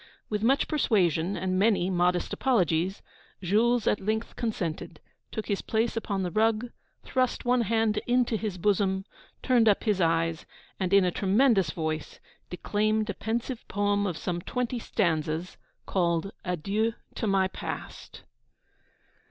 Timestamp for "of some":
14.07-14.41